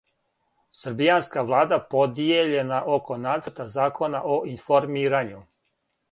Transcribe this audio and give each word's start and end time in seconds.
Србијанска 0.83 1.41
влада 1.49 1.77
подијељена 1.91 2.79
око 2.93 3.17
нацрта 3.25 3.67
закона 3.75 4.23
о 4.37 4.39
информирању 4.53 5.43